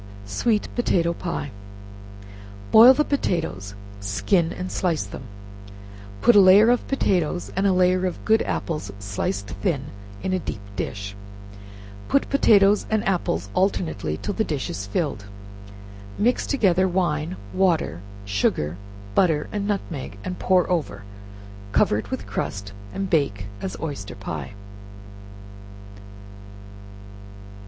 Sweet 0.25 0.67
Potato 0.73 1.13
Pie. 1.13 1.51
Boil 2.71 2.95
the 2.95 3.05
potatoes, 3.05 3.75
skin 3.99 4.51
and 4.51 4.71
slice 4.71 5.03
them; 5.03 5.21
put 6.21 6.35
a 6.35 6.39
layer 6.41 6.71
of 6.71 6.87
potatoes 6.87 7.51
and 7.55 7.67
a 7.67 7.71
layer 7.71 8.07
of 8.07 8.25
good 8.25 8.41
apples 8.41 8.91
sliced 8.97 9.49
thin 9.61 9.91
in 10.23 10.33
a 10.33 10.39
deep 10.39 10.61
dish; 10.75 11.15
put 12.07 12.31
potatoes 12.31 12.87
and 12.89 13.07
apples 13.07 13.49
alternately 13.53 14.17
till 14.19 14.33
the 14.33 14.43
dish 14.43 14.71
is 14.71 14.87
filled, 14.87 15.25
mix 16.17 16.47
together 16.47 16.87
wine, 16.87 17.37
water, 17.53 18.01
sugar, 18.25 18.77
butter 19.13 19.47
and 19.51 19.67
nutmeg, 19.67 20.17
and 20.23 20.39
pour 20.39 20.67
over, 20.67 21.03
cover 21.73 21.99
it 21.99 22.09
with 22.09 22.25
crust, 22.25 22.73
and 22.91 23.11
bake 23.11 23.45
as 23.61 23.79
oyster 23.79 24.15
pie. 24.15 24.55